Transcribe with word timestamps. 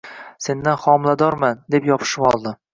Sendan 0.45 0.79
homiladorman, 0.85 1.63
deb 1.77 1.93
yopishib 1.93 2.29
oldi 2.35 2.59